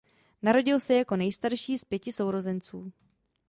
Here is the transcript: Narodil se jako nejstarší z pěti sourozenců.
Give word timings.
Narodil 0.41 0.79
se 0.79 0.93
jako 0.93 1.15
nejstarší 1.15 1.77
z 1.77 1.85
pěti 1.85 2.11
sourozenců. 2.11 2.91